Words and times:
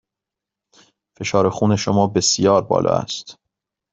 فشار 1.17 1.49
خون 1.49 1.75
شما 1.75 2.07
بسیار 2.07 2.61
بالا 2.65 2.89
است. 2.89 3.37